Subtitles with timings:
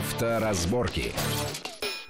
[0.00, 1.12] Авторазборки.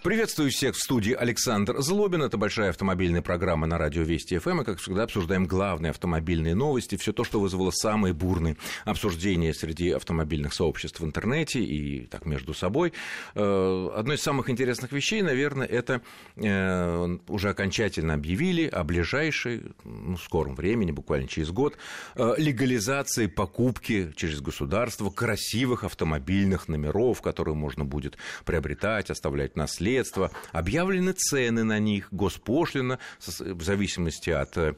[0.02, 2.22] Приветствую всех в студии Александр Злобин.
[2.22, 4.62] Это большая автомобильная программа на радио Вести ФМ.
[4.62, 9.90] И, как всегда, обсуждаем главные автомобильные новости, все то, что вызвало самые бурные обсуждения среди
[9.90, 12.94] автомобильных сообществ в интернете и так между собой.
[13.34, 16.00] Э, одной из самых интересных вещей, наверное, это
[16.36, 21.76] э, уже окончательно объявили о ближайшей, ну, скором времени, буквально через год,
[22.14, 30.30] э, легализации покупки через государство красивых автомобильных номеров, которые можно будет приобретать, оставлять наследие средства,
[30.52, 32.98] объявлены цены на них, госпошлина
[33.38, 34.74] в зависимости от э,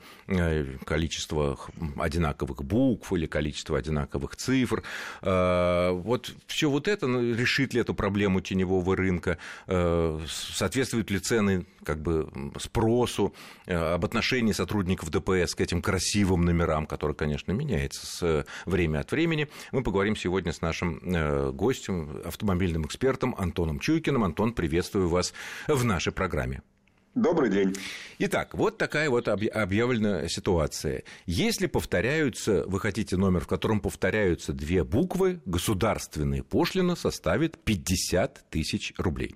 [0.84, 1.58] количества
[1.98, 4.82] одинаковых букв или количества одинаковых цифр.
[5.20, 9.36] Э, вот все вот это ну, решит ли эту проблему теневого рынка,
[9.66, 13.34] э, соответствуют ли цены как бы спросу
[13.66, 19.48] об отношении сотрудников ДПС к этим красивым номерам, которые, конечно, меняются с время от времени.
[19.72, 21.00] Мы поговорим сегодня с нашим
[21.56, 24.22] гостем, автомобильным экспертом Антоном Чуйкиным.
[24.22, 25.32] Антон, приветствую приветствую вас
[25.68, 26.62] в нашей программе.
[27.14, 27.76] Добрый день.
[28.20, 31.02] Итак, вот такая вот объявлена ситуация.
[31.26, 38.94] Если повторяются, вы хотите номер, в котором повторяются две буквы, государственная пошлина составит 50 тысяч
[38.96, 39.34] рублей.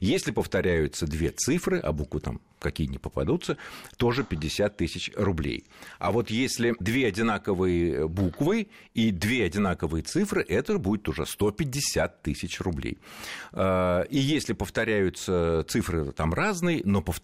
[0.00, 3.56] Если повторяются две цифры, а буквы там какие не попадутся,
[3.96, 5.64] тоже 50 тысяч рублей.
[5.98, 12.60] А вот если две одинаковые буквы и две одинаковые цифры, это будет уже 150 тысяч
[12.60, 12.98] рублей.
[13.52, 17.17] А, и если повторяются цифры там разные, но повторяются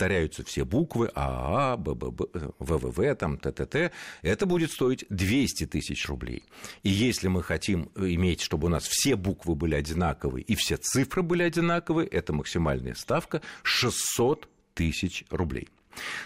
[0.45, 2.23] все буквы АА, БББ,
[2.59, 3.93] ВВВ, там, ТТТ,
[4.23, 6.45] это будет стоить 200 тысяч рублей.
[6.83, 11.23] И если мы хотим иметь, чтобы у нас все буквы были одинаковые и все цифры
[11.23, 15.69] были одинаковые, это максимальная ставка 600 тысяч рублей.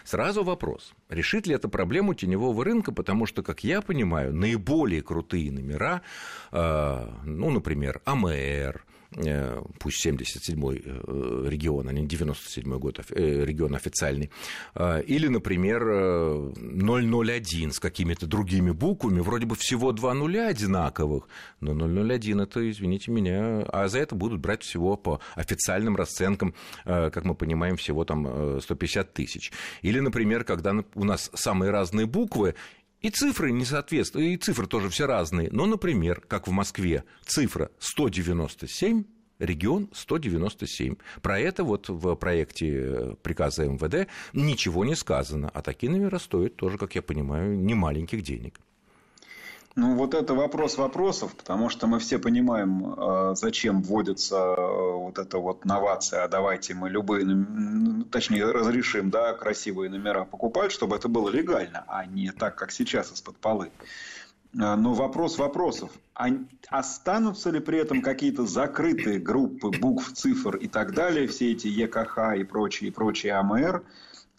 [0.05, 5.53] Сразу вопрос, решит ли это проблему теневого рынка, потому что, как я понимаю, наиболее крутые
[5.53, 6.03] номера,
[6.53, 8.85] э, ну, например, АМР,
[9.79, 14.31] пусть 77-й э, регион, а не 97-й год, э, регион официальный,
[15.07, 15.83] или, например,
[16.55, 21.29] 001 с какими-то другими буквами, вроде бы всего два нуля одинаковых,
[21.61, 27.25] но 001 это, извините меня, а за это будут брать всего по официальным расценкам, как
[27.25, 29.53] мы понимаем, всего там 150 тысяч.
[29.83, 32.55] Или, например, когда у нас самые разные буквы,
[33.01, 35.51] и цифры не соответствуют, и цифры тоже все разные.
[35.53, 39.05] Но, например, как в Москве, цифра 197,
[39.39, 40.97] регион 197.
[41.23, 45.49] Про это вот в проекте э, приказа МВД ничего не сказано.
[45.53, 48.61] А такие номера стоят тоже, как я понимаю, немаленьких денег.
[49.79, 55.21] Ну, вот это вопрос вопросов, потому что мы все понимаем, э, зачем вводится э, вот
[55.21, 57.25] эта вот новация, а давайте мы любые,
[58.11, 63.13] точнее, разрешим, да, красивые номера покупать, чтобы это было легально, а не так, как сейчас
[63.13, 63.71] из-под полы.
[64.53, 65.93] Э, но вопрос вопросов.
[66.13, 66.27] А
[66.71, 72.37] останутся ли при этом какие-то закрытые группы букв, цифр и так далее, все эти ЕКХ
[72.37, 73.85] и прочие, и прочие АМР,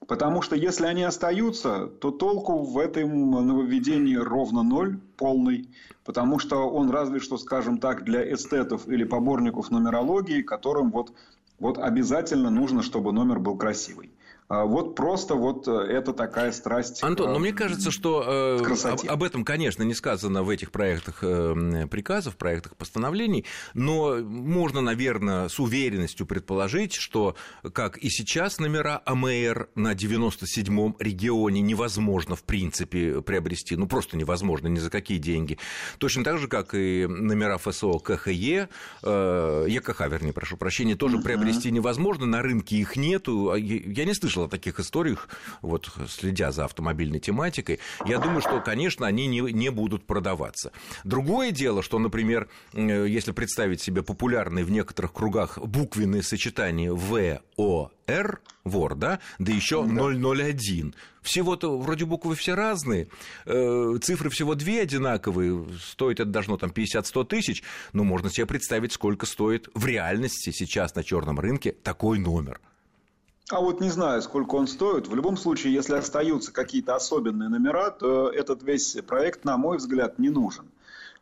[0.09, 5.69] Потому что если они остаются, то толку в этом нововведении ровно ноль, полный.
[6.03, 11.13] Потому что он разве что, скажем так, для эстетов или поборников нумерологии, которым вот,
[11.59, 14.09] вот обязательно нужно, чтобы номер был красивый.
[14.49, 17.03] А вот просто вот э, это такая страсть.
[17.03, 20.71] Антон, но ну, мне кажется, что э, об, об этом, конечно, не сказано в этих
[20.71, 23.45] проектах э, приказов, проектах постановлений,
[23.75, 27.35] но можно, наверное, с уверенностью предположить, что,
[27.73, 34.67] как и сейчас номера АМР на 97-м регионе невозможно, в принципе, приобрести, ну, просто невозможно,
[34.67, 35.59] ни за какие деньги.
[35.99, 38.67] Точно так же, как и номера ФСО КХЕ,
[39.03, 41.23] э, ЕКХ, вернее, прошу прощения, тоже uh-huh.
[41.23, 43.51] приобрести невозможно, на рынке их нету.
[43.51, 45.29] А я не слышал слышал о таких историях,
[45.61, 50.71] вот следя за автомобильной тематикой, я думаю, что, конечно, они не, не будут продаваться.
[51.03, 58.95] Другое дело, что, например, если представить себе популярные в некоторых кругах буквенные сочетания ВОР, вор,
[58.95, 60.93] да, да еще 001.
[61.21, 63.07] Всего-то вроде буквы все разные,
[63.45, 67.63] э, цифры всего две одинаковые, стоит это должно там 50-100 тысяч,
[67.93, 72.59] но можно себе представить, сколько стоит в реальности сейчас на черном рынке такой номер.
[73.51, 75.07] А вот не знаю, сколько он стоит.
[75.07, 80.19] В любом случае, если остаются какие-то особенные номера, то этот весь проект, на мой взгляд,
[80.19, 80.65] не нужен.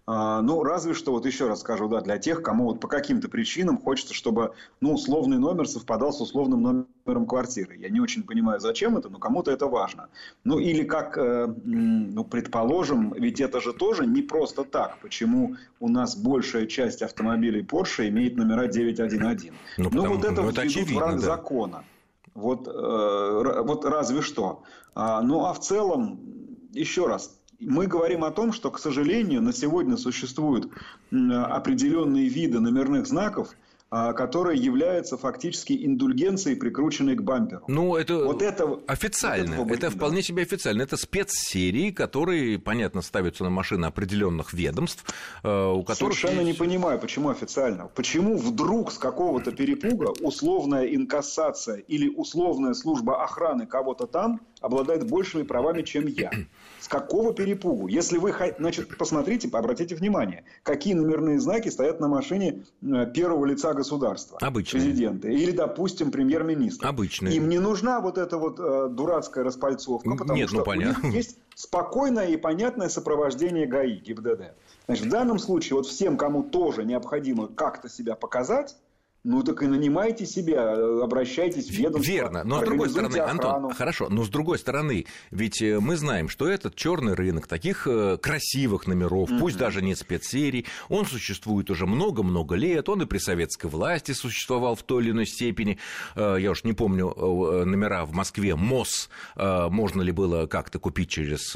[0.09, 3.27] А, ну, разве что, вот еще раз скажу, да, для тех, кому вот по каким-то
[3.27, 6.61] причинам хочется, чтобы, ну, условный номер совпадал с условным
[7.05, 7.75] номером квартиры.
[7.77, 10.07] Я не очень понимаю, зачем это, но кому-то это важно.
[10.45, 14.97] Ну, или как, э, ну, предположим, ведь это же тоже не просто так.
[15.01, 19.51] Почему у нас большая часть автомобилей Porsche имеет номера 911?
[19.77, 21.25] Ну, ну потому, вот это, ну, это очевидно, в ранг да.
[21.25, 21.83] закона.
[22.37, 24.61] Вот, э, вот разве что.
[24.93, 26.19] А, ну а в целом,
[26.71, 30.71] еще раз, мы говорим о том, что, к сожалению, на сегодня существуют
[31.09, 33.55] определенные виды номерных знаков,
[33.89, 37.63] которая является фактически индульгенцией, прикрученной к бамперу.
[37.67, 39.57] Ну, это, вот это официально.
[39.57, 40.81] Вот это вполне себе официально.
[40.81, 45.05] Это спецсерии, которые, понятно, ставятся на машины определенных ведомств,
[45.43, 46.17] э, у которых...
[46.17, 47.87] Совершенно не понимаю, почему официально.
[47.87, 55.43] Почему вдруг с какого-то перепуга условная инкассация или условная служба охраны кого-то там обладает большими
[55.43, 56.31] правами, чем я?
[56.79, 57.87] С какого перепугу?
[57.87, 63.73] Если вы, значит, посмотрите, обратите внимание, какие номерные знаки стоят на машине э, первого лица
[63.73, 64.37] государства.
[64.41, 64.83] Обычные.
[64.83, 65.27] Президента.
[65.27, 66.87] Или, допустим, премьер-министра.
[66.87, 67.35] Обычные.
[67.35, 71.03] Им не нужна вот эта вот э, дурацкая распальцовка, потому Нет, что ну, понятно.
[71.03, 74.53] у них есть спокойное и понятное сопровождение ГАИ, ГИБДД.
[74.85, 78.77] Значит, в данном случае вот всем, кому тоже необходимо как-то себя показать,
[79.23, 80.73] ну так и нанимайте себя,
[81.03, 82.09] обращайтесь в ведомство.
[82.09, 83.49] Верно, но с другой стороны, охрану.
[83.49, 87.87] Антон, хорошо, но с другой стороны, ведь э, мы знаем, что этот черный рынок таких
[87.87, 89.39] э, красивых номеров, mm-hmm.
[89.39, 94.75] пусть даже не спецсерий, он существует уже много-много лет, он и при советской власти существовал
[94.75, 95.77] в той или иной степени.
[96.15, 101.51] Э, я уж не помню номера в Москве МОС, можно ли было как-то купить через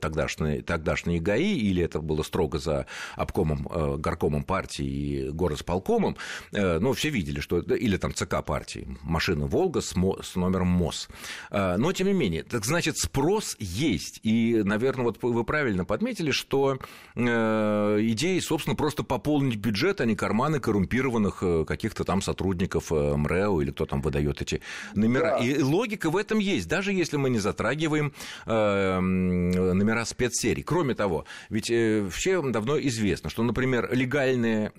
[0.00, 2.86] тогдашние, тогдашние ГАИ, или это было строго за
[3.16, 3.68] обкомом,
[3.98, 6.16] горкомом партии и горосполкомом.
[6.52, 11.08] Ну, все видели, что или там ЦК партии, машина «Волга» с, с номером МОС.
[11.50, 14.20] А, но, тем не менее, так значит, спрос есть.
[14.22, 16.78] И, наверное, вот вы правильно подметили, что
[17.14, 23.16] э, идея, собственно, просто пополнить бюджет, а не карманы коррумпированных э, каких-то там сотрудников э,
[23.16, 24.60] МРЭО или кто там выдает эти
[24.94, 25.38] номера.
[25.38, 25.44] Да.
[25.44, 28.12] И логика в этом есть, даже если мы не затрагиваем
[28.46, 30.62] номера спецсерий.
[30.62, 34.72] Кроме того, ведь всем давно известно, что, например, легальные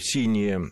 [0.00, 0.70] синие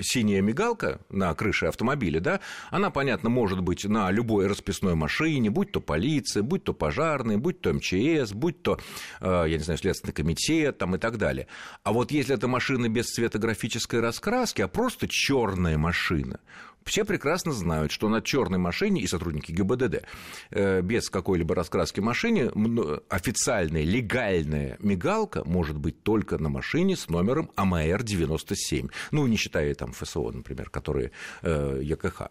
[0.00, 2.40] синяя мигалка на крыше автомобиля, да,
[2.70, 7.60] она, понятно, может быть на любой расписной машине, будь то полиция, будь то пожарные, будь
[7.60, 8.78] то МЧС, будь то,
[9.20, 11.46] э, я не знаю, Следственный комитет там, и так далее.
[11.82, 16.40] А вот если это машина без цветографической раскраски, а просто черная машина,
[16.84, 20.04] все прекрасно знают, что на черной машине и сотрудники ГИБДД
[20.50, 22.50] э, без какой-либо раскраски машине
[23.08, 28.90] официальная, легальная мигалка может быть только на машине с номером АМР-97.
[29.10, 31.12] Ну, не считая там ФСО, например, которые
[31.42, 32.30] э, ЕКХ.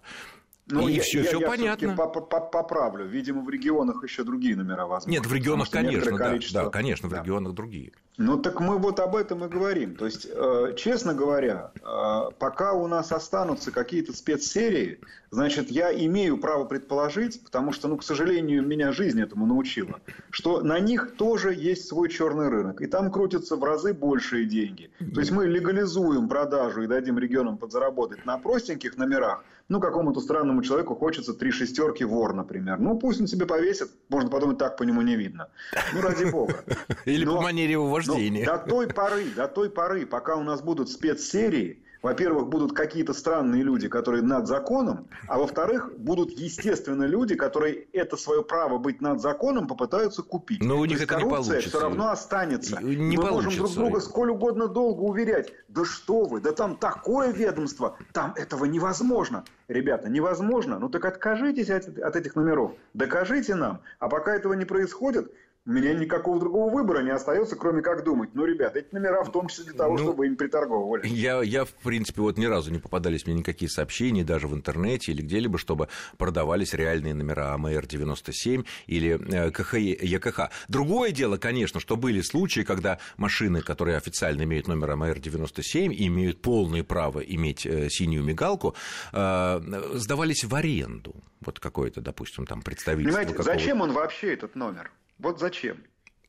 [0.68, 1.96] Ну, и я, все, я, все я понятно.
[1.96, 3.06] Поправлю.
[3.06, 5.12] Видимо, в регионах еще другие номера возможны.
[5.12, 7.22] Нет, в регионах, конечно, да, да, конечно, в да.
[7.22, 7.92] регионах другие.
[8.18, 9.96] Ну, так мы вот об этом и говорим.
[9.96, 15.00] То есть, э, честно говоря, э, пока у нас останутся какие-то спецсерии,
[15.32, 20.62] значит, я имею право предположить, потому что, ну, к сожалению, меня жизнь этому научила, что
[20.62, 24.92] на них тоже есть свой черный рынок, и там крутятся в разы большие деньги.
[25.00, 30.62] То есть, мы легализуем продажу и дадим регионам подзаработать на простеньких номерах, ну, какому-то странному
[30.64, 32.78] человеку хочется три шестерки вор, например.
[32.78, 35.48] Ну, пусть он себе повесит, можно подумать, так по нему не видно.
[35.94, 36.66] Ну, ради бога.
[37.06, 38.46] Или но, по манере его вождения.
[38.46, 43.62] до той поры, до той поры, пока у нас будут спецсерии, во-первых, будут какие-то странные
[43.62, 49.22] люди, которые над законом, а во-вторых, будут, естественно, люди, которые это свое право быть над
[49.22, 50.64] законом попытаются купить.
[50.64, 51.70] Но у них это не получится.
[51.70, 52.82] все равно останется.
[52.82, 57.32] Не Мы можем друг друга сколь угодно долго уверять, да что вы, да там такое
[57.32, 59.44] ведомство, там этого невозможно.
[59.68, 63.82] Ребята, невозможно, ну так откажитесь от, от этих номеров, докажите нам.
[64.00, 65.32] А пока этого не происходит,
[65.64, 68.32] у меня никакого другого выбора не остается, кроме как думать.
[68.34, 71.08] Ну, ребят, эти номера в том числе для того, ну, чтобы им приторговывали.
[71.08, 75.12] Я, я, в принципе, вот ни разу не попадались мне никакие сообщения, даже в интернете
[75.12, 80.50] или где-либо, чтобы продавались реальные номера АМР-97 или э, КХ, ЕКХ.
[80.68, 86.42] Другое дело, конечно, что были случаи, когда машины, которые официально имеют номер АМР-97 и имеют
[86.42, 88.76] полное право иметь э, синюю мигалку,
[89.14, 89.62] э,
[89.94, 91.14] сдавались в аренду.
[91.42, 93.20] Вот какое-то, допустим, там представительство.
[93.20, 94.92] Понимаете, зачем он вообще этот номер?
[95.22, 95.78] Вот зачем?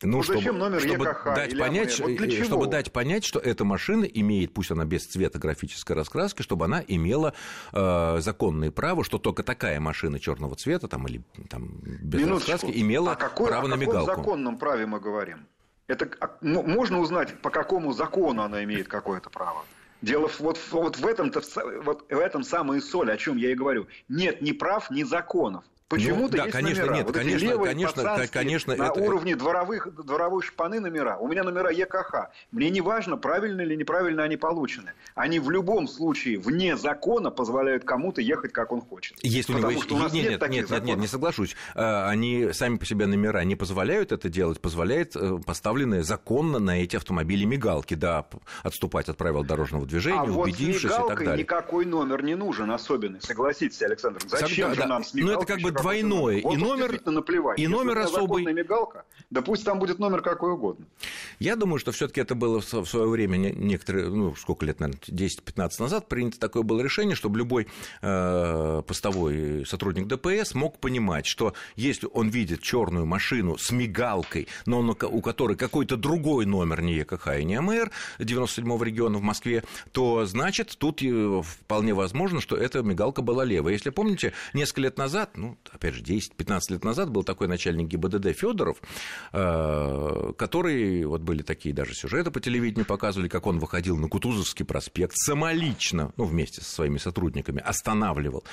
[0.02, 2.44] Ну, ну чтобы, зачем номер чтобы ЕКХ дать понять, вот для чего?
[2.44, 6.82] чтобы дать понять, что эта машина имеет, пусть она без цвета графической раскраски, чтобы она
[6.87, 7.34] имела
[7.72, 12.50] э, законное право, что только такая машина черного цвета там, или там, без Минуточку.
[12.52, 14.02] раскраски имела а какой, право о на мигалку.
[14.02, 15.46] О каком законном праве мы говорим?
[15.87, 19.64] Это, а, ну, можно узнать, по какому закону она имеет какое-то право?
[20.00, 21.42] Дело вот, вот в этом-то
[21.84, 23.87] вот в этом самая соль, о чем я и говорю.
[24.08, 25.64] Нет ни прав, ни законов.
[25.92, 26.96] Почему-то ну, да, есть конечно, номера.
[26.96, 29.00] Нет, вот конечно, левые, конечно, конечно, на это...
[29.00, 31.18] уровне дворовых, дворовой шпаны номера.
[31.18, 32.30] У меня номера ЕКХ.
[32.50, 34.94] Мне не важно, правильно или неправильно они получены.
[35.14, 39.18] Они в любом случае вне закона позволяют кому-то ехать, как он хочет.
[39.22, 39.82] Если Потому у него...
[39.82, 41.56] что у нас нет, нет, нет, нет, нет, нет, не соглашусь.
[41.75, 46.82] А, они сами по себе номера не позволяют это делать, позволяет э, поставленные законно на
[46.82, 48.25] эти автомобили мигалки, да,
[48.62, 51.42] отступать от правил дорожного движения, а убедившись вот и так далее.
[51.42, 54.22] никакой номер не нужен особенный, согласитесь, Александр.
[54.26, 54.87] Зачем Тогда, же да.
[54.87, 56.39] нам с Ну, это как бы двойное.
[56.39, 57.59] И номер, наплевать.
[57.59, 58.45] и номер особый.
[58.45, 60.87] мигалка, да пусть там будет номер какой угодно.
[61.39, 65.71] Я думаю, что все-таки это было в свое время некоторые, ну, сколько лет, наверное, 10-15
[65.79, 67.69] назад принято такое было решение, чтобы любой
[68.01, 74.81] э, постовой сотрудник ДПС мог понимать, что если он видит черную машину с мигалкой, но
[74.81, 79.65] он, у которой какой-то другой номер, не ЕКХ и не АМР 97-го региона в Москве,
[79.93, 83.73] то значит тут э, вполне возможно, что эта мигалка была левая.
[83.73, 88.33] Если помните, несколько лет назад, ну, опять же, 10-15 лет назад был такой начальник ГИБДД
[88.33, 88.78] Федоров,
[89.33, 94.64] э, который, вот были такие даже сюжеты по телевидению показывали, как он выходил на Кутузовский
[94.64, 98.45] проспект самолично, ну, вместе со своими сотрудниками, останавливал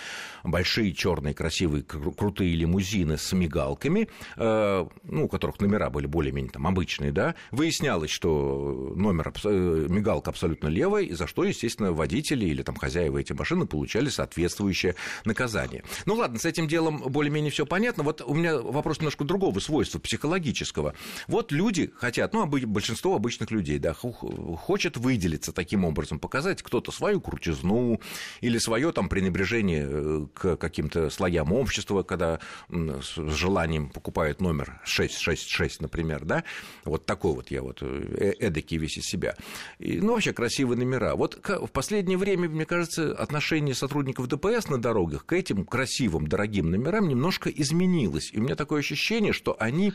[0.43, 6.67] большие черные красивые крутые лимузины с мигалками, э, ну, у которых номера были более-менее там
[6.67, 12.75] обычные, да, выяснялось, что номер, мигалка абсолютно левая, и за что, естественно, водители или там
[12.75, 15.83] хозяева этих машин получали соответствующее наказание.
[16.05, 18.03] Ну ладно, с этим делом более-менее все понятно.
[18.03, 20.93] Вот у меня вопрос немножко другого свойства, психологического.
[21.27, 27.21] Вот люди хотят, ну, большинство обычных людей, да, хочет выделиться таким образом, показать кто-то свою
[27.21, 27.99] крутизну
[28.41, 32.39] или свое там пренебрежение э, к каким-то слоям общества, когда
[32.69, 36.43] с желанием покупают номер 666, например, да,
[36.85, 39.35] вот такой вот я вот э, эдакий весь из себя.
[39.79, 41.15] И, ну, вообще красивые номера.
[41.15, 46.71] Вот в последнее время, мне кажется, отношение сотрудников ДПС на дорогах к этим красивым, дорогим
[46.71, 48.31] номерам немножко изменилось.
[48.33, 49.93] И у меня такое ощущение, что они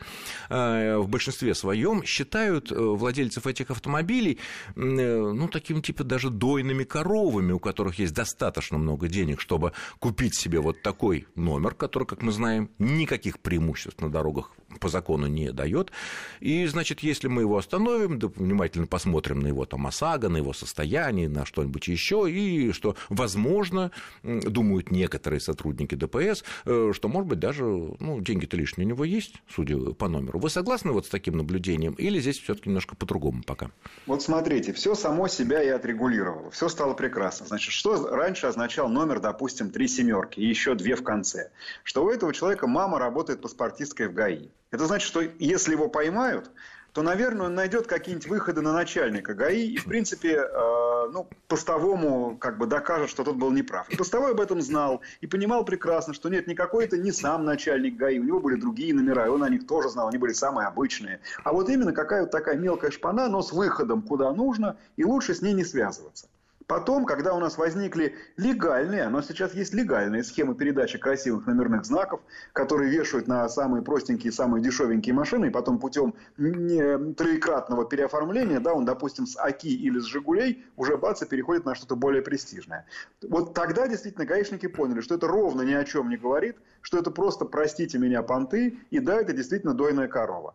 [0.48, 4.38] э, в большинстве своем считают э, владельцев этих автомобилей,
[4.76, 10.60] ну, таким типа даже дойными коровами, у которых есть достаточно много денег, чтобы купить себе
[10.60, 15.92] вот такой номер, который, как мы знаем, никаких преимуществ на дорогах по закону не дает.
[16.40, 20.52] И, значит, если мы его остановим, да, внимательно посмотрим на его там ОСАГО, на его
[20.52, 23.90] состояние, на что-нибудь еще, и что, возможно,
[24.22, 29.42] думают некоторые сотрудники ДПС, э, что, может быть, даже ну, деньги-то лишние у него есть,
[29.48, 30.38] судя по номеру.
[30.38, 31.94] Вы согласны вот с таким наблюдением?
[31.94, 33.70] Или здесь все-таки немножко по-другому пока?
[34.06, 36.50] Вот смотрите, все само себя и отрегулировало.
[36.50, 37.46] Все стало прекрасно.
[37.46, 41.50] Значит, что раньше означал номер, допустим, три семерки и еще две в конце?
[41.82, 44.48] Что у этого человека мама работает паспортисткой в ГАИ.
[44.70, 46.50] Это значит, что если его поймают,
[46.94, 52.36] то, наверное, он найдет какие-нибудь выходы на начальника ГАИ и, в принципе, э, ну, постовому
[52.38, 53.90] как бы докажет, что тот был неправ.
[53.90, 57.96] И постовой об этом знал и понимал прекрасно, что нет, никакой это не сам начальник
[57.96, 60.68] ГАИ, у него были другие номера, и он о них тоже знал, они были самые
[60.68, 61.20] обычные.
[61.42, 65.42] А вот именно какая-то такая мелкая шпана, но с выходом куда нужно, и лучше с
[65.42, 66.28] ней не связываться.
[66.66, 72.20] Потом, когда у нас возникли легальные, но сейчас есть легальные схемы передачи красивых номерных знаков,
[72.52, 78.84] которые вешают на самые простенькие, самые дешевенькие машины, и потом путем троекратного переоформления, да, он,
[78.84, 82.86] допустим, с АКИ или с Жигулей уже бац и переходит на что-то более престижное.
[83.22, 87.10] Вот тогда действительно гаишники поняли, что это ровно ни о чем не говорит, что это
[87.10, 90.54] просто, простите меня, понты, и да, это действительно дойная корова.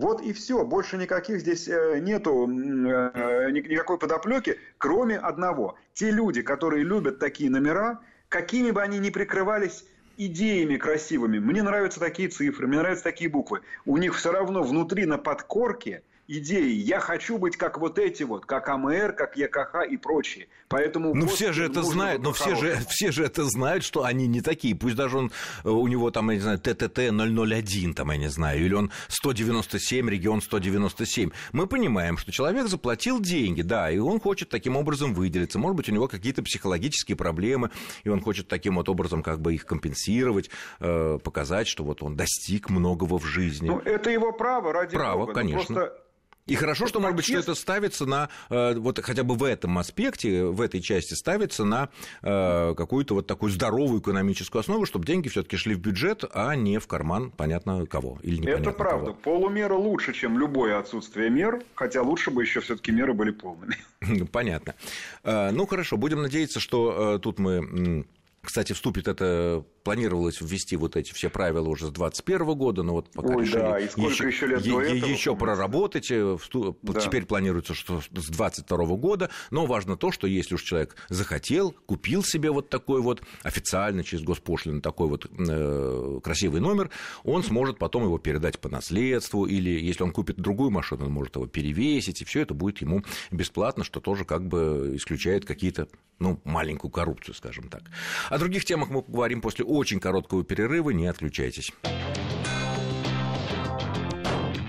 [0.00, 5.76] Вот и все, больше никаких здесь э, нету э, никакой подоплеки, кроме одного.
[5.92, 9.84] Те люди, которые любят такие номера, какими бы они ни прикрывались
[10.16, 15.04] идеями красивыми, мне нравятся такие цифры, мне нравятся такие буквы, у них все равно внутри
[15.04, 16.02] на подкорке
[16.38, 16.72] идеи.
[16.72, 20.48] Я хочу быть как вот эти вот, как АМР, как ЕКХ и прочие.
[20.68, 24.28] Поэтому ну все же это знают, но все же, все же это знают, что они
[24.28, 24.74] не такие.
[24.74, 25.32] Пусть даже он,
[25.64, 28.92] э, у него там, я не знаю, ТТТ 001, там, я не знаю, или он
[29.08, 31.30] 197, регион 197.
[31.52, 35.58] Мы понимаем, что человек заплатил деньги, да, и он хочет таким образом выделиться.
[35.58, 37.70] Может быть, у него какие-то психологические проблемы,
[38.04, 42.14] и он хочет таким вот образом как бы их компенсировать, э, показать, что вот он
[42.14, 43.68] достиг многого в жизни.
[43.68, 45.32] Ну, это его право, ради право, Бога.
[45.32, 45.74] конечно.
[45.74, 46.00] Ну, просто
[46.50, 49.78] и хорошо, что, может быть, что это ставится на, э, вот хотя бы в этом
[49.78, 51.90] аспекте, в этой части ставится на
[52.22, 56.56] э, какую-то вот такую здоровую экономическую основу, чтобы деньги все таки шли в бюджет, а
[56.56, 58.18] не в карман понятно кого.
[58.24, 59.12] Или это правда.
[59.12, 59.18] Кого.
[59.22, 63.76] Полумера лучше, чем любое отсутствие мер, хотя лучше бы еще все таки меры были полными.
[64.32, 64.74] Понятно.
[65.22, 68.04] Э, ну, хорошо, будем надеяться, что тут мы
[68.42, 73.10] кстати, вступит это, планировалось ввести вот эти все правила уже с 2021 года, но вот
[73.10, 76.38] пока Ой, решили да, и еще, еще, лет е- до этого, еще проработать, э,
[76.82, 77.00] да.
[77.00, 82.22] теперь планируется, что с 2022 года, но важно то, что если уж человек захотел, купил
[82.22, 86.90] себе вот такой вот официально через госпошлину такой вот э, красивый номер,
[87.24, 91.36] он сможет потом его передать по наследству, или если он купит другую машину, он может
[91.36, 96.40] его перевесить, и все это будет ему бесплатно, что тоже как бы исключает какие-то, ну,
[96.44, 97.82] маленькую коррупцию, скажем так.
[98.28, 100.90] О других темах мы поговорим после очень короткого перерыва.
[100.90, 101.72] Не отключайтесь.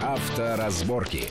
[0.01, 1.23] Авторазборки.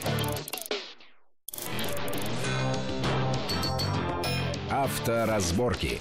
[4.69, 5.99] Авторазборки.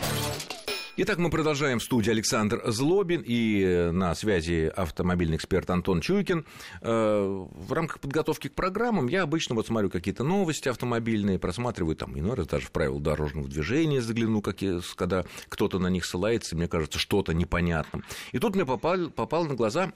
[0.96, 6.44] Итак, мы продолжаем в студии Александр Злобин и э, на связи автомобильный эксперт Антон Чуйкин.
[6.82, 12.18] Э, в рамках подготовки к программам я обычно вот смотрю какие-то новости автомобильные, просматриваю там
[12.18, 16.66] иной раз даже в правила дорожного движения загляну, какие, когда кто-то на них ссылается, мне
[16.66, 18.02] кажется, что-то непонятно.
[18.32, 19.92] И тут мне попал, попал на глаза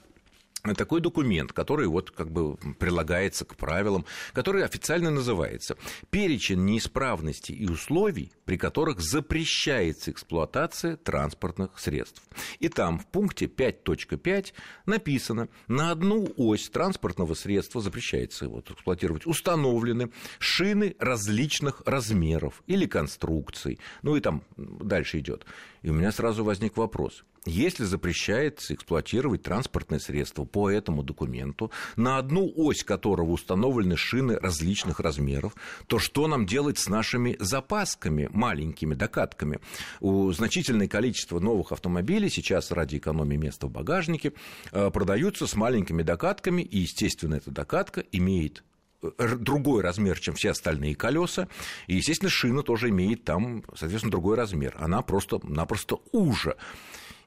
[0.73, 5.77] такой документ, который вот как бы прилагается к правилам, который официально называется
[6.09, 12.23] «Перечень неисправностей и условий, при которых запрещается эксплуатация транспортных средств».
[12.59, 14.53] И там в пункте 5.5
[14.85, 23.79] написано «На одну ось транспортного средства запрещается вот, эксплуатировать установлены шины различных размеров или конструкций».
[24.01, 25.45] Ну и там дальше идет.
[25.85, 32.17] И у меня сразу возник вопрос– если запрещается эксплуатировать транспортное средство по этому документу, на
[32.17, 38.95] одну ось которого установлены шины различных размеров, то что нам делать с нашими запасками, маленькими
[38.95, 39.59] докатками?
[39.99, 44.33] У значительное количество новых автомобилей сейчас ради экономии места в багажнике
[44.71, 48.63] э, продаются с маленькими докатками, и, естественно, эта докатка имеет
[49.01, 51.47] другой размер, чем все остальные колеса.
[51.87, 54.75] И, естественно, шина тоже имеет там, соответственно, другой размер.
[54.79, 56.57] Она просто-напросто уже.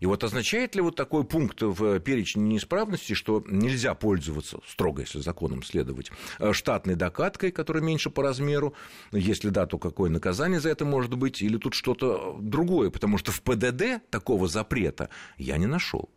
[0.01, 5.21] И вот означает ли вот такой пункт в перечне неисправности, что нельзя пользоваться, строго если
[5.21, 8.75] законом следовать, э, штатной докаткой, которая меньше по размеру?
[9.11, 11.43] Если да, то какое наказание за это может быть?
[11.43, 12.91] Или тут что-то другое?
[12.91, 16.09] Потому что в ПДД такого запрета я не нашел.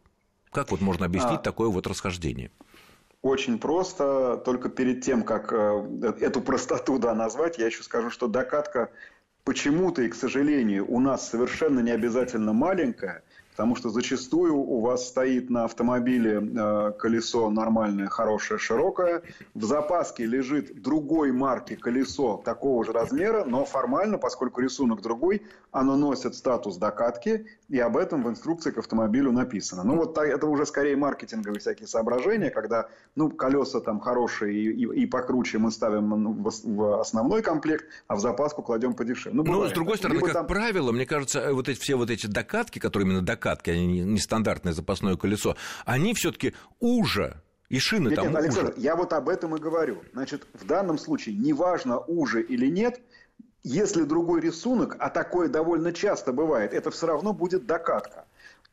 [0.51, 1.43] Как вот можно объяснить а...
[1.43, 2.51] такое вот расхождение?
[3.21, 4.41] Очень просто.
[4.45, 8.89] Только перед тем, как э, эту простоту да, назвать, я еще скажу, что докатка
[9.43, 13.23] почему-то и, к сожалению, у нас совершенно не обязательно маленькая–
[13.61, 19.21] Потому что зачастую у вас стоит на автомобиле э, колесо нормальное, хорошее, широкое.
[19.53, 25.95] В запаске лежит другой марки колесо такого же размера, но формально, поскольку рисунок другой, оно
[25.95, 29.83] носит статус докатки, и об этом в инструкции к автомобилю написано.
[29.83, 35.03] Ну вот это уже скорее маркетинговые всякие соображения, когда ну, колеса там хорошие и, и,
[35.03, 39.37] и покруче мы ставим в, в основной комплект, а в запаску кладем подешевле.
[39.37, 40.47] Ну, Но, с другой стороны, Либо как там...
[40.47, 44.73] правило, мне кажется, вот эти, все вот эти докатки, которые именно докатки, докатки, они нестандартное
[44.73, 48.81] запасное колесо, они все-таки уже и шины нет, там нет, Александр, уже.
[48.81, 50.01] я вот об этом и говорю.
[50.11, 52.99] Значит, в данном случае, неважно, уже или нет,
[53.63, 58.25] если другой рисунок, а такое довольно часто бывает, это все равно будет докатка.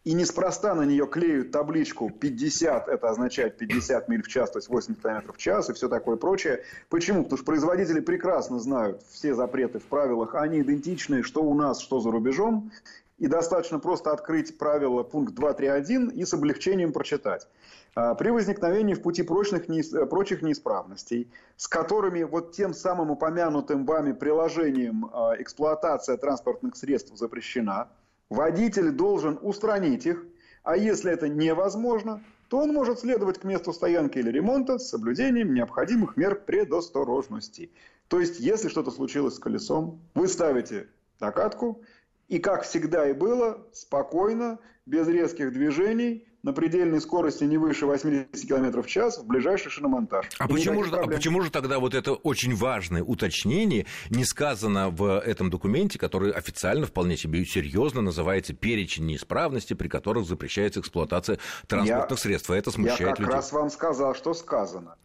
[0.04, 4.68] И неспроста на нее клеют табличку 50, это означает 50 миль в час, то есть
[4.68, 6.64] 80 км в час и все такое прочее.
[6.88, 7.24] Почему?
[7.24, 12.00] Потому что производители прекрасно знают все запреты в правилах, они идентичны, что у нас, что
[12.00, 12.70] за рубежом.
[13.18, 17.48] И достаточно просто открыть правило пункт 2.3.1 и с облегчением прочитать.
[17.94, 19.66] А, при возникновении в пути прочных,
[20.08, 27.88] прочих неисправностей, с которыми вот тем самым упомянутым вами приложением а, эксплуатация транспортных средств запрещена,
[28.30, 30.24] водитель должен устранить их,
[30.62, 35.52] а если это невозможно, то он может следовать к месту стоянки или ремонта с соблюдением
[35.52, 37.70] необходимых мер предосторожности.
[38.08, 40.88] То есть, если что-то случилось с колесом, вы ставите
[41.20, 41.82] докатку,
[42.28, 48.30] и как всегда и было, спокойно, без резких движений, на предельной скорости не выше 80
[48.46, 50.28] км в час в ближайший шиномонтаж.
[50.38, 55.18] А почему, же, а почему же тогда вот это очень важное уточнение не сказано в
[55.18, 62.18] этом документе, который официально вполне себе серьезно называется перечень неисправностей, при которых запрещается эксплуатация транспортных
[62.18, 62.50] я, средств?
[62.50, 63.06] А это смущает людей.
[63.08, 63.34] Я как людей.
[63.34, 64.96] раз вам сказал, что сказано.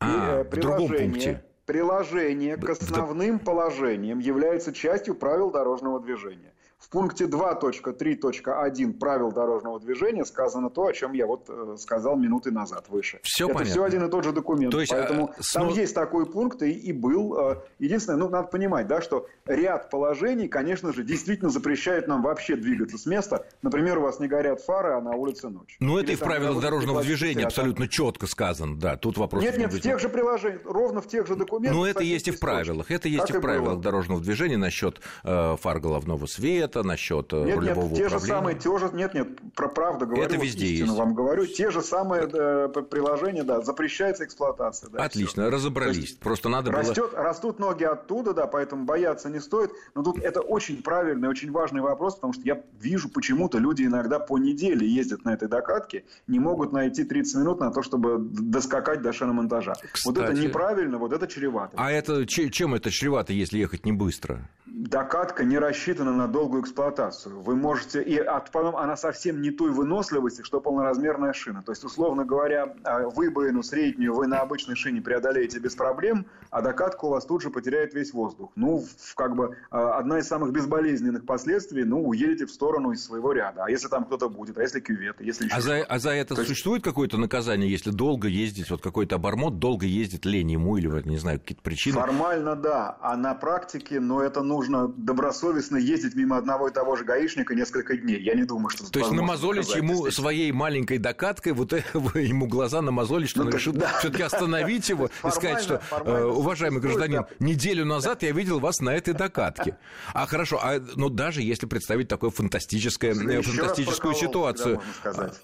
[0.00, 6.54] А, И, в другом пункте приложение к основным положениям является частью правил дорожного движения.
[6.78, 12.52] В пункте 2.3.1 правил дорожного движения сказано то, о чем я вот э, сказал минуты
[12.52, 13.18] назад выше.
[13.24, 13.72] Все Это понятно.
[13.72, 14.70] все один и тот же документ.
[14.70, 17.36] То есть, Поэтому а, там есть такой пункт и, и был.
[17.36, 22.54] Э, единственное, ну, надо понимать, да, что ряд положений, конечно же, действительно запрещает нам вообще
[22.54, 23.44] двигаться с места.
[23.62, 25.76] Например, у вас не горят фары, а на улице ночь.
[25.80, 28.96] Ну, это и в правилах дорожного движения абсолютно четко сказано, да.
[28.96, 29.42] Тут вопрос.
[29.42, 31.76] Нет, нет, в тех же приложениях, ровно в тех же документах.
[31.76, 32.92] Ну, это есть и в правилах.
[32.92, 37.44] Это есть и в правилах дорожного движения насчет э, фар головного света это насчет э,
[37.44, 40.66] нет, рулевого нет, те же самые, те же, нет, нет, про правду говорю, это везде
[40.66, 40.98] истину есть.
[40.98, 44.90] вам говорю, те же самые да, приложения, да, запрещается эксплуатация.
[44.90, 45.50] Да, Отлично, все.
[45.50, 45.96] разобрались.
[45.96, 47.22] есть, Просто надо растет, было...
[47.22, 49.70] Растут ноги оттуда, да, поэтому бояться не стоит.
[49.94, 54.18] Но тут это очень правильный, очень важный вопрос, потому что я вижу, почему-то люди иногда
[54.18, 59.02] по неделе ездят на этой докатке, не могут найти 30 минут на то, чтобы доскакать
[59.02, 59.74] до шиномонтажа.
[59.92, 61.72] Кстати, вот это неправильно, вот это чревато.
[61.76, 64.48] А это чем это чревато, если ехать не быстро?
[64.78, 67.40] докатка не рассчитана на долгую эксплуатацию.
[67.40, 68.02] Вы можете...
[68.02, 71.62] И от, потом она совсем не той выносливости, что полноразмерная шина.
[71.62, 76.62] То есть, условно говоря, а, выбоину среднюю вы на обычной шине преодолеете без проблем, а
[76.62, 78.50] докатка у вас тут же потеряет весь воздух.
[78.56, 83.32] Ну, как бы а, одна из самых безболезненных последствий, ну, уедете в сторону из своего
[83.32, 83.64] ряда.
[83.64, 86.34] А если там кто-то будет, а если кювет, если еще а, за, а за это
[86.34, 86.48] есть...
[86.48, 91.18] существует какое-то наказание, если долго ездить, вот какой-то обормот долго ездит лень ему или, не
[91.18, 91.94] знаю, какие-то причины?
[91.94, 92.96] Формально, да.
[93.00, 97.96] А на практике, ну, это нужно добросовестно ездить мимо одного и того же гаишника несколько
[97.96, 98.20] дней.
[98.20, 98.90] Я не думаю, что...
[98.90, 100.14] То есть намазолить ему здесь.
[100.14, 101.72] своей маленькой докаткой, вот
[102.14, 103.98] ему глаза намазолить, что ну, он решил да.
[103.98, 108.90] все-таки остановить его и сказать, что, э, уважаемый гражданин, неделю назад я видел вас на
[108.94, 109.76] этой докатке.
[110.14, 114.80] А хорошо, а, ну даже если представить такую фантастическое, э, фантастическую ситуацию.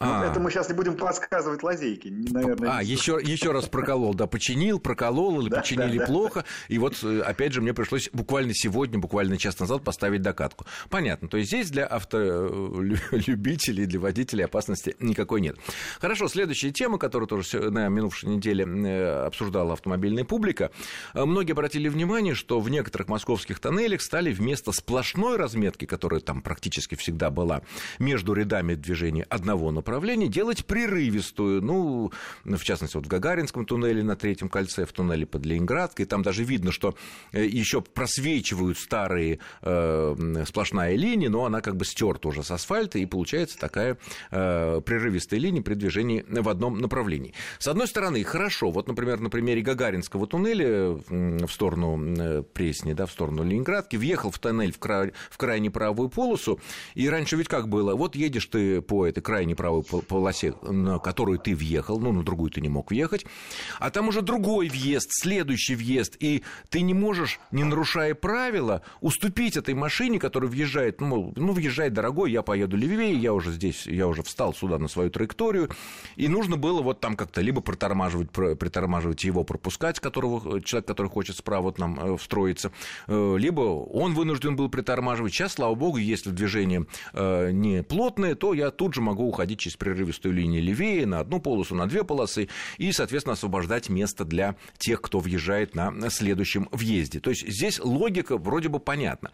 [0.00, 2.78] А, ну, это мы сейчас не будем подсказывать лазейки, наверное.
[2.78, 6.44] А, еще, еще раз проколол, да, починил, проколол или починили плохо.
[6.68, 10.66] И вот, э, опять же, мне пришлось буквально сегодня, буквально час назад поставить докатку.
[10.94, 11.26] Понятно.
[11.26, 15.57] То есть здесь для автолюбителей, для водителей опасности никакой нет.
[16.00, 20.70] Хорошо, следующая тема, которую тоже на минувшей неделе э, обсуждала автомобильная публика.
[21.12, 26.42] Э, многие обратили внимание, что в некоторых московских тоннелях стали вместо сплошной разметки, которая там
[26.42, 27.62] практически всегда была,
[27.98, 31.61] между рядами движения одного направления, делать прерывистую.
[31.61, 32.12] Ну,
[32.44, 36.44] в частности, вот в Гагаринском туннеле на третьем кольце, в туннеле под Ленинградкой, там даже
[36.44, 36.94] видно, что
[37.33, 42.99] э, еще просвечивают старые э, сплошная линия, но она как бы стерта уже с асфальта,
[42.99, 43.99] и получается такая
[44.31, 47.35] э, прерывистая линия при движении в одном направлении.
[47.59, 53.07] С одной стороны, хорошо, вот, например, на примере Гагаринского туннеля в сторону э, Пресни, да,
[53.07, 56.61] в сторону Ленинградки, въехал в тоннель в, край, в крайне правую полосу,
[56.94, 61.38] и раньше ведь как было, вот едешь ты по этой крайней правой полосе, на которую
[61.38, 63.25] ты въехал, ну, на другую ты не мог въехать,
[63.79, 69.57] а там уже другой въезд, следующий въезд, и ты не можешь, не нарушая правила, уступить
[69.57, 74.06] этой машине, которая въезжает, ну, ну въезжает дорогой, я поеду левее, я уже здесь, я
[74.06, 75.70] уже встал сюда на свою траекторию,
[76.16, 81.37] и нужно было вот там как-то либо притормаживать, притормаживать его, пропускать, которого, человек, который хочет
[81.37, 82.72] справа вот нам э, встроиться,
[83.06, 85.32] э, либо он вынужден был притормаживать.
[85.32, 89.76] Сейчас, слава богу, если движение э, не плотное, то я тут же могу уходить через
[89.76, 95.00] прерывистую линию левее, на одну полосу, на две полосы, и, соответственно, освобождать место для тех,
[95.00, 97.20] кто въезжает на следующем въезде.
[97.20, 99.30] То есть здесь логика вроде бы понятна.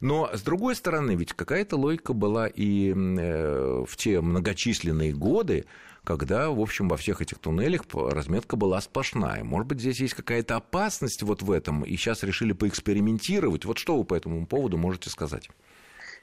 [0.00, 5.66] Но, с другой стороны, ведь какая-то логика была и в те многочисленные годы,
[6.04, 9.44] когда, в общем, во всех этих туннелях разметка была сплошная.
[9.44, 13.66] Может быть, здесь есть какая-то опасность вот в этом, и сейчас решили поэкспериментировать.
[13.66, 15.50] Вот что вы по этому поводу можете сказать?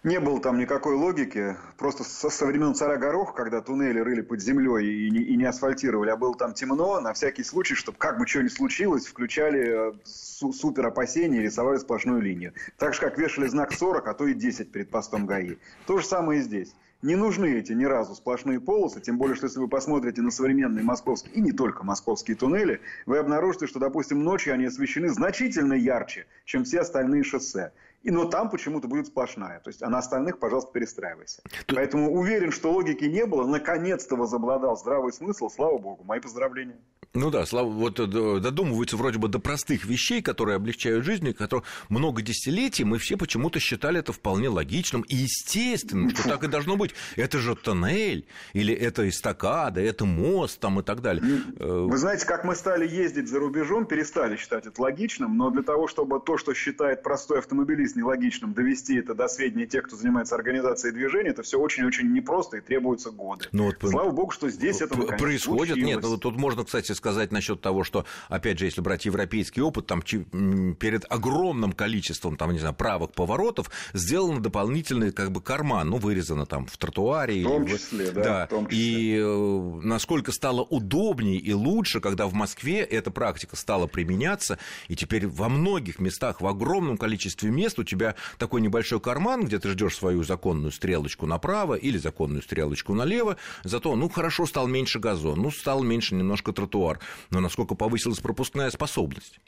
[0.06, 1.58] Не было там никакой логики.
[1.80, 6.12] Просто со, со времен царя Горох, когда туннели рыли под землей и и не асфальтировали,
[6.12, 9.94] а было там темно, на всякий случай, чтобы как бы что ни случилось, включали э,
[10.04, 12.54] су- супер опасения и рисовали сплошную линию.
[12.78, 15.56] Так же, как вешали знак 40, а то и 10 перед постом ГАИ.
[15.88, 19.48] То же самое и здесь не нужны эти ни разу сплошные полосы, тем более, что
[19.48, 24.24] если вы посмотрите на современные московские и не только московские туннели, вы обнаружите, что, допустим,
[24.24, 27.72] ночью они освещены значительно ярче, чем все остальные шоссе.
[28.06, 29.60] И, но там почему-то будет сплошная.
[29.62, 31.42] То есть, а на остальных, пожалуйста, перестраивайся.
[31.66, 31.76] Тут...
[31.76, 33.48] Поэтому уверен, что логики не было.
[33.48, 35.50] Наконец-то возобладал здравый смысл.
[35.50, 36.04] Слава богу.
[36.04, 36.78] Мои поздравления.
[37.16, 41.64] Ну да, слава, вот э, додумываются вроде бы до простых вещей, которые облегчают жизнь, которые
[41.90, 46.76] много десятилетий мы все почему-то считали это вполне логичным и естественным, что так и должно
[46.76, 46.92] быть.
[47.16, 51.24] Это же тоннель, или это эстакада, это мост там и так далее.
[51.58, 55.64] Э, Вы знаете, как мы стали ездить за рубежом, перестали считать это логичным, но для
[55.64, 60.36] того, чтобы то, что считает простой автомобилист нелогичным, довести это до сведения тех, кто занимается
[60.36, 63.46] организацией движения, это все очень-очень непросто и требуются годы.
[63.54, 65.76] Ну, вот, Слава богу, что здесь это происходит.
[65.76, 65.96] Случилось.
[65.96, 69.88] Нет, ну, тут можно, кстати, сказать насчет того, что, опять же, если брать европейский опыт,
[69.88, 75.98] там перед огромным количеством, там, не знаю, правых поворотов сделан дополнительный как бы карман, ну,
[75.98, 77.44] вырезано там в тротуаре.
[77.44, 78.24] В том числе, да.
[78.24, 78.48] да.
[78.48, 78.80] Том числе.
[78.80, 84.96] И э, насколько стало удобнее и лучше, когда в Москве эта практика стала применяться, и
[84.96, 89.70] теперь во многих местах, в огромном количестве мест у тебя такой небольшой карман, где ты
[89.70, 95.42] ждешь свою законную стрелочку направо или законную стрелочку налево, зато, ну, хорошо, стал меньше газон,
[95.42, 97.00] ну, стал меньше немножко тротуар, товар,
[97.32, 99.40] но насколько повысилась пропускная способность.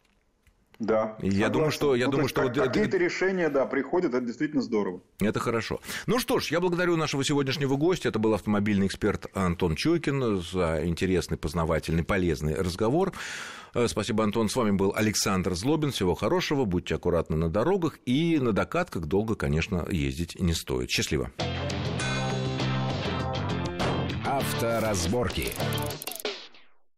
[0.79, 1.17] Да.
[1.23, 1.95] Я думаю, что...
[1.95, 2.47] Я ну, думаю, что...
[2.49, 5.01] Какие-то решения, да, приходят, это действительно здорово.
[5.19, 5.79] Это хорошо.
[6.05, 8.09] Ну что ж, я благодарю нашего сегодняшнего гостя.
[8.09, 13.13] Это был автомобильный эксперт Антон Чуйкин за интересный, познавательный, полезный разговор.
[13.73, 14.49] Э, спасибо, Антон.
[14.49, 15.89] С вами был Александр Злобин.
[15.89, 20.91] Всего хорошего, будьте аккуратны на дорогах и на докатках долго, конечно, ездить не стоит.
[20.91, 21.31] Счастливо.
[24.23, 25.47] Авторазборки.